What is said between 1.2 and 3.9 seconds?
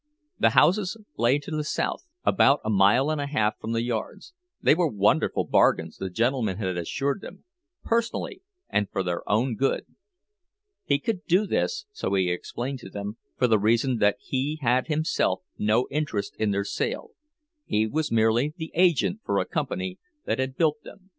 to the south, about a mile and a half from the